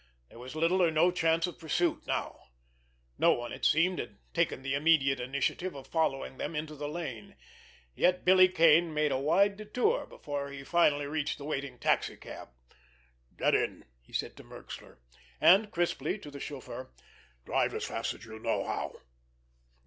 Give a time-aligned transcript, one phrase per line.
[0.29, 2.47] There was little or no chance of pursuit now;
[3.19, 7.35] no one, it seemed, had taken the immediate initiative of following them into the lane,
[7.93, 12.49] yet Billy Kane made a wide detour before he finally reached his waiting taxi cab.
[13.37, 14.97] "Get in," he said to Merxler;
[15.39, 16.89] and, crisply, to the chauffeur:
[17.45, 18.93] "Drive as fast as you know how!